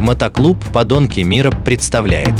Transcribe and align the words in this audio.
Мотоклуб 0.00 0.56
«Подонки 0.72 1.20
мира» 1.20 1.50
представляет 1.50 2.32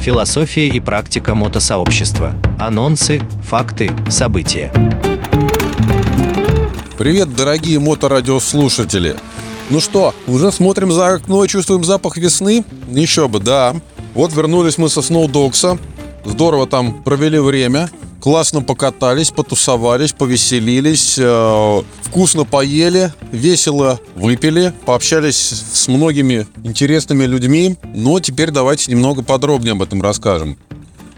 Философия 0.00 0.68
и 0.68 0.80
практика 0.80 1.34
мотосообщества. 1.34 2.32
Анонсы, 2.58 3.20
факты, 3.42 3.90
события. 4.08 4.72
Привет, 6.96 7.36
дорогие 7.36 7.78
моторадиослушатели! 7.78 9.16
Ну 9.68 9.80
что, 9.80 10.14
уже 10.26 10.50
смотрим 10.50 10.90
за 10.90 11.16
окно 11.16 11.44
и 11.44 11.48
чувствуем 11.48 11.84
запах 11.84 12.16
весны? 12.16 12.64
Еще 12.88 13.28
бы, 13.28 13.38
да. 13.38 13.76
Вот 14.14 14.32
вернулись 14.32 14.78
мы 14.78 14.88
со 14.88 15.02
Сноудокса. 15.02 15.76
Здорово 16.24 16.66
там 16.66 17.02
провели 17.02 17.38
время. 17.38 17.90
Классно 18.28 18.60
покатались, 18.60 19.30
потусовались, 19.30 20.12
повеселились, 20.12 21.16
э, 21.18 21.82
вкусно 22.02 22.44
поели, 22.44 23.10
весело 23.32 23.98
выпили, 24.16 24.74
пообщались 24.84 25.38
с 25.38 25.88
многими 25.88 26.46
интересными 26.62 27.24
людьми. 27.24 27.78
Но 27.94 28.20
теперь 28.20 28.50
давайте 28.50 28.92
немного 28.92 29.22
подробнее 29.22 29.72
об 29.72 29.80
этом 29.80 30.02
расскажем. 30.02 30.58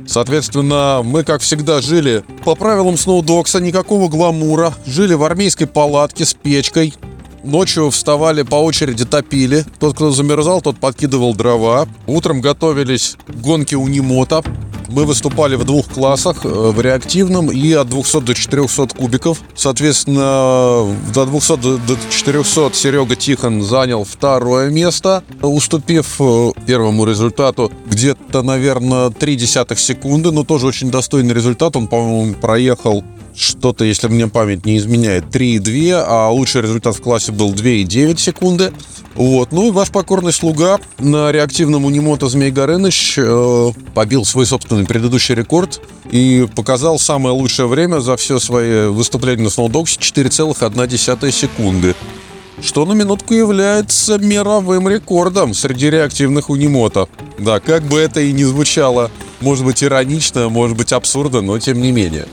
Соответственно, 0.07 1.01
мы, 1.03 1.25
как 1.25 1.41
всегда, 1.41 1.81
жили 1.81 2.23
по 2.45 2.55
правилам 2.55 2.97
Сноудокса, 2.97 3.59
никакого 3.61 4.09
гламура, 4.09 4.73
жили 4.87 5.15
в 5.15 5.25
армейской 5.25 5.67
палатке 5.67 6.25
с 6.25 6.33
печкой, 6.35 6.95
Ночью 7.43 7.89
вставали 7.91 8.43
по 8.43 8.57
очереди, 8.57 9.07
топили. 9.07 9.65
Тот, 9.79 9.95
кто 9.95 10.11
замерзал, 10.11 10.61
тот 10.61 10.79
подкидывал 10.79 11.35
дрова. 11.35 11.89
Утром 12.07 12.43
готовились 12.43 13.17
к 13.27 13.35
гонке 13.35 13.77
унимота. 13.77 14.43
Мы 14.91 15.05
выступали 15.05 15.55
в 15.55 15.65
двух 15.65 15.87
классах, 15.89 16.45
э, 16.45 16.49
в 16.49 16.81
реактивном 16.81 17.51
и 17.51 17.73
от 17.73 17.89
200 17.89 18.21
до 18.23 18.35
400 18.35 18.97
кубиков. 18.97 19.41
Соответственно, 19.55 20.97
до 21.15 21.27
200 21.27 21.57
до 21.87 21.97
400 22.11 22.71
Серега 22.75 23.15
Тихон 23.15 23.63
занял 23.63 24.05
второе 24.05 24.71
место, 24.71 25.23
уступив 25.43 26.21
э, 26.21 26.53
первому 26.67 27.05
результату 27.05 27.71
где-то, 27.87 28.43
наверное, 28.43 29.11
3 29.11 29.37
десятых 29.37 29.79
секунды, 29.79 30.33
но 30.33 30.45
тоже 30.45 30.67
очень 30.67 30.91
достойный 30.91 31.35
результат. 31.35 31.77
Он, 31.77 31.87
по-моему, 31.87 32.35
проехал 32.35 33.05
что-то, 33.41 33.85
если 33.85 34.09
мне 34.09 34.29
память 34.29 34.67
не 34.67 34.77
изменяет, 34.77 35.25
3,2, 35.35 36.05
а 36.07 36.29
лучший 36.31 36.63
результат 36.63 36.97
в 36.97 37.01
классе 37.01 37.33
был 37.33 37.53
2,9 37.53 38.19
секунды. 38.19 38.73
Вот. 39.15 39.53
Ну 39.53 39.69
и 39.69 39.71
ваш 39.71 39.91
покорный 39.91 40.33
слуга 40.33 40.79
на 40.99 41.33
реактивном 41.33 41.85
Унимота 41.85 42.29
Змей 42.29 42.51
Горыныч 42.51 43.15
э, 43.19 43.71
побил 43.95 44.25
свой 44.25 44.47
собственный 44.47 44.87
предыдущий 44.87 45.35
рекорд 45.35 45.81
и 46.11 46.47
показал 46.55 46.99
самое 46.99 47.35
лучшее 47.35 47.67
время 47.67 48.01
за 48.01 48.17
все 48.17 48.39
свои 48.39 48.87
выступления 48.89 49.45
на 49.45 49.51
Сноудоксе 49.51 49.99
4,1 49.99 51.31
секунды 51.33 51.95
что 52.63 52.85
на 52.85 52.93
минутку 52.93 53.33
является 53.33 54.19
мировым 54.19 54.87
рекордом 54.87 55.55
среди 55.55 55.89
реактивных 55.89 56.51
унимота. 56.51 57.09
Да, 57.39 57.59
как 57.59 57.85
бы 57.85 57.99
это 57.99 58.21
и 58.21 58.33
не 58.33 58.45
звучало, 58.45 59.11
может 59.41 59.65
быть 59.65 59.83
иронично, 59.83 60.51
может 60.51 60.77
быть 60.77 60.93
абсурдно, 60.93 61.41
но 61.41 61.59
тем 61.59 61.81
не 61.81 61.91
менее. 61.91 62.27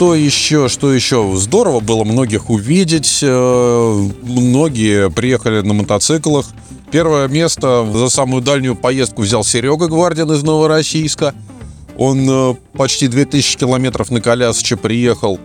Что 0.00 0.14
еще, 0.14 0.70
что 0.70 0.94
еще? 0.94 1.30
Здорово 1.36 1.80
было 1.80 2.04
многих 2.04 2.48
увидеть. 2.48 3.18
Э, 3.20 4.08
многие 4.22 5.10
приехали 5.10 5.60
на 5.60 5.74
мотоциклах. 5.74 6.46
Первое 6.90 7.28
место 7.28 7.86
за 7.92 8.08
самую 8.08 8.40
дальнюю 8.40 8.76
поездку 8.76 9.20
взял 9.20 9.44
Серега 9.44 9.88
Гвардин 9.88 10.32
из 10.32 10.42
Новороссийска. 10.42 11.34
Он 11.98 12.26
э, 12.30 12.54
почти 12.78 13.08
2000 13.08 13.58
километров 13.58 14.10
на 14.10 14.22
колясоче 14.22 14.78
приехал. 14.78 15.38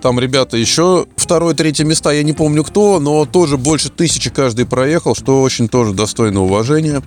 Там 0.00 0.18
ребята 0.18 0.56
еще 0.56 1.04
второе, 1.16 1.52
третье 1.52 1.84
места, 1.84 2.10
я 2.10 2.22
не 2.22 2.32
помню 2.32 2.64
кто, 2.64 2.98
но 3.00 3.26
тоже 3.26 3.58
больше 3.58 3.90
тысячи 3.90 4.30
каждый 4.30 4.64
проехал, 4.64 5.14
что 5.14 5.42
очень 5.42 5.68
тоже 5.68 5.92
достойно 5.92 6.42
уважения. 6.42 7.02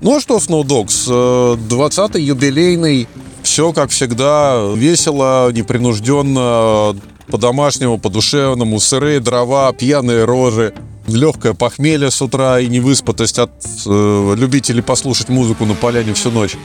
Ну 0.00 0.16
а 0.16 0.20
что, 0.20 0.38
Snowdogs, 0.38 1.58
20-й 1.68 2.22
э, 2.22 2.24
юбилейный 2.24 3.06
все, 3.46 3.72
как 3.72 3.90
всегда, 3.90 4.72
весело, 4.74 5.52
непринужденно, 5.52 6.96
по-домашнему, 7.28 7.96
по-душевному, 7.96 8.80
сырые 8.80 9.20
дрова, 9.20 9.72
пьяные 9.72 10.24
рожи, 10.24 10.74
легкое 11.06 11.54
похмелье 11.54 12.10
с 12.10 12.20
утра 12.20 12.58
и 12.58 12.66
невыспатость 12.66 13.38
от 13.38 13.52
э, 13.86 14.34
любителей 14.36 14.82
послушать 14.82 15.28
музыку 15.28 15.64
на 15.64 15.74
поляне 15.74 16.12
всю 16.12 16.32
ночь. 16.32 16.56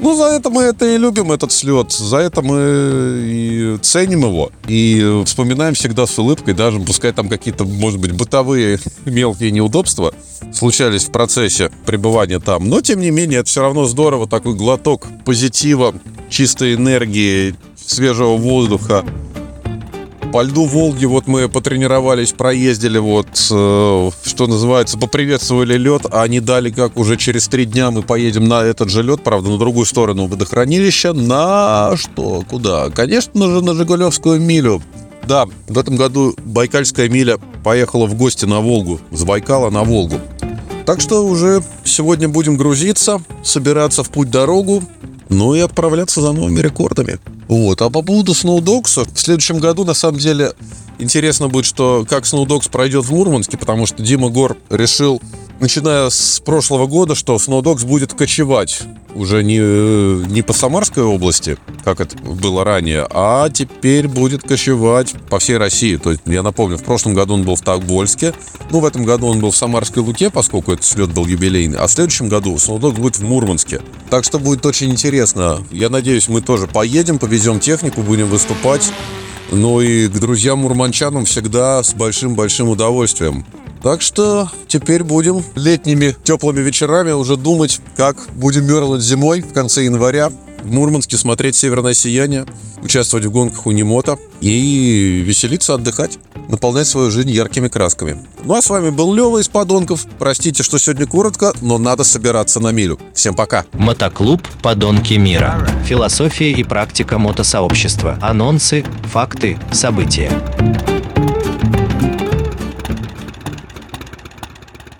Ну, 0.00 0.16
за 0.16 0.24
это 0.24 0.48
мы 0.50 0.62
это 0.62 0.86
и 0.86 0.96
любим, 0.96 1.32
этот 1.32 1.50
слет. 1.50 1.90
За 1.92 2.18
это 2.18 2.40
мы 2.40 2.58
и 3.24 3.78
ценим 3.82 4.20
его. 4.20 4.52
И 4.68 5.22
вспоминаем 5.24 5.74
всегда 5.74 6.06
с 6.06 6.18
улыбкой, 6.18 6.54
даже 6.54 6.78
пускай 6.80 7.12
там 7.12 7.28
какие-то, 7.28 7.64
может 7.64 8.00
быть, 8.00 8.12
бытовые 8.12 8.78
мелкие 9.04 9.50
неудобства 9.50 10.14
случались 10.52 11.04
в 11.04 11.10
процессе 11.10 11.70
пребывания 11.84 12.38
там. 12.38 12.68
Но, 12.68 12.80
тем 12.80 13.00
не 13.00 13.10
менее, 13.10 13.40
это 13.40 13.48
все 13.48 13.62
равно 13.62 13.86
здорово, 13.86 14.28
такой 14.28 14.54
глоток 14.54 15.06
позитива, 15.24 15.94
чистой 16.30 16.74
энергии, 16.74 17.54
свежего 17.76 18.36
воздуха. 18.36 19.04
По 20.32 20.42
льду 20.42 20.66
Волги 20.66 21.06
вот 21.06 21.26
мы 21.26 21.48
потренировались, 21.48 22.32
проездили 22.32 22.98
вот, 22.98 23.28
э, 23.50 24.10
что 24.24 24.46
называется, 24.46 24.98
поприветствовали 24.98 25.78
лед, 25.78 26.02
а 26.10 26.22
они 26.22 26.40
дали 26.40 26.70
как 26.70 26.98
уже 26.98 27.16
через 27.16 27.48
три 27.48 27.64
дня 27.64 27.90
мы 27.90 28.02
поедем 28.02 28.46
на 28.46 28.62
этот 28.62 28.90
же 28.90 29.02
лед, 29.02 29.22
правда, 29.24 29.48
на 29.48 29.56
другую 29.56 29.86
сторону 29.86 30.26
водохранилища, 30.26 31.14
на 31.14 31.96
что, 31.96 32.44
куда? 32.48 32.90
Конечно 32.90 33.48
же, 33.48 33.62
на 33.62 33.74
Жигулевскую 33.74 34.38
милю. 34.38 34.82
Да, 35.26 35.46
в 35.66 35.78
этом 35.78 35.96
году 35.96 36.34
Байкальская 36.44 37.08
миля 37.08 37.38
поехала 37.64 38.04
в 38.04 38.14
гости 38.14 38.44
на 38.44 38.60
Волгу, 38.60 39.00
с 39.10 39.24
Байкала 39.24 39.70
на 39.70 39.82
Волгу. 39.82 40.20
Так 40.84 41.00
что 41.00 41.26
уже 41.26 41.62
сегодня 41.84 42.28
будем 42.28 42.58
грузиться, 42.58 43.22
собираться 43.42 44.04
в 44.04 44.10
путь-дорогу, 44.10 44.82
ну 45.30 45.54
и 45.54 45.60
отправляться 45.60 46.20
за 46.20 46.32
новыми 46.32 46.60
рекордами. 46.60 47.18
Вот. 47.48 47.80
А 47.82 47.90
по 47.90 48.02
поводу 48.02 48.34
Сноудокса, 48.34 49.04
в 49.04 49.18
следующем 49.18 49.58
году, 49.58 49.84
на 49.84 49.94
самом 49.94 50.18
деле, 50.18 50.52
интересно 50.98 51.48
будет, 51.48 51.64
что 51.64 52.06
как 52.08 52.26
Сноудокс 52.26 52.68
пройдет 52.68 53.04
в 53.06 53.12
Мурманске, 53.12 53.56
потому 53.56 53.86
что 53.86 54.02
Дима 54.02 54.28
Гор 54.28 54.56
решил, 54.70 55.20
начиная 55.58 56.10
с 56.10 56.40
прошлого 56.44 56.86
года, 56.86 57.14
что 57.14 57.38
Сноудокс 57.38 57.84
будет 57.84 58.12
кочевать 58.12 58.82
уже 59.18 59.42
не, 59.42 59.58
не 60.28 60.42
по 60.42 60.52
Самарской 60.52 61.02
области, 61.02 61.58
как 61.84 62.00
это 62.00 62.16
было 62.18 62.64
ранее, 62.64 63.06
а 63.10 63.50
теперь 63.50 64.06
будет 64.08 64.42
кочевать 64.42 65.14
по 65.28 65.38
всей 65.38 65.56
России. 65.56 65.96
То 65.96 66.12
есть, 66.12 66.22
я 66.26 66.42
напомню, 66.42 66.78
в 66.78 66.84
прошлом 66.84 67.14
году 67.14 67.34
он 67.34 67.42
был 67.42 67.56
в 67.56 67.62
Тавбольске, 67.62 68.32
ну, 68.70 68.80
в 68.80 68.86
этом 68.86 69.04
году 69.04 69.26
он 69.26 69.40
был 69.40 69.50
в 69.50 69.56
Самарской 69.56 70.02
Луке, 70.02 70.30
поскольку 70.30 70.72
этот 70.72 70.84
слет 70.84 71.12
был 71.12 71.26
юбилейный, 71.26 71.78
а 71.78 71.86
в 71.86 71.90
следующем 71.90 72.28
году 72.28 72.56
Сноудокс 72.58 72.98
будет 72.98 73.16
в 73.18 73.22
Мурманске. 73.22 73.80
Так 74.10 74.24
что 74.24 74.38
будет 74.38 74.64
очень 74.64 74.90
интересно. 74.90 75.64
Я 75.70 75.88
надеюсь, 75.88 76.28
мы 76.28 76.40
тоже 76.40 76.66
поедем, 76.66 77.18
повезем 77.18 77.60
технику, 77.60 78.02
будем 78.02 78.28
выступать. 78.28 78.92
Ну 79.50 79.80
и 79.80 80.08
к 80.08 80.12
друзьям-мурманчанам 80.12 81.24
всегда 81.24 81.82
с 81.82 81.94
большим-большим 81.94 82.68
удовольствием. 82.68 83.46
Так 83.82 84.02
что 84.02 84.50
теперь 84.66 85.04
будем 85.04 85.44
летними 85.54 86.16
теплыми 86.24 86.60
вечерами 86.60 87.12
уже 87.12 87.36
думать, 87.36 87.80
как 87.96 88.16
будем 88.34 88.66
мерзнуть 88.66 89.02
зимой 89.02 89.40
в 89.40 89.52
конце 89.52 89.84
января 89.84 90.30
в 90.62 90.72
Мурманске 90.72 91.16
смотреть 91.16 91.56
«Северное 91.56 91.94
сияние», 91.94 92.44
участвовать 92.82 93.26
в 93.26 93.30
гонках 93.30 93.66
у 93.66 93.70
Немота 93.70 94.18
и 94.40 95.22
веселиться, 95.24 95.74
отдыхать, 95.74 96.18
наполнять 96.48 96.86
свою 96.86 97.10
жизнь 97.10 97.30
яркими 97.30 97.68
красками. 97.68 98.18
Ну 98.44 98.54
а 98.54 98.62
с 98.62 98.70
вами 98.70 98.90
был 98.90 99.14
Лева 99.14 99.38
из 99.38 99.48
«Подонков». 99.48 100.06
Простите, 100.18 100.62
что 100.62 100.78
сегодня 100.78 101.06
коротко, 101.06 101.52
но 101.60 101.78
надо 101.78 102.04
собираться 102.04 102.60
на 102.60 102.72
милю. 102.72 102.98
Всем 103.14 103.34
пока. 103.34 103.66
Мотоклуб 103.72 104.42
«Подонки 104.62 105.14
мира». 105.14 105.68
Философия 105.84 106.52
и 106.52 106.64
практика 106.64 107.18
мотосообщества. 107.18 108.18
Анонсы, 108.20 108.84
факты, 109.04 109.58
события. 109.72 110.30